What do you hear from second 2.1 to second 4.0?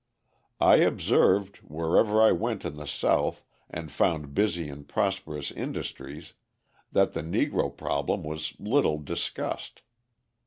I went in the South and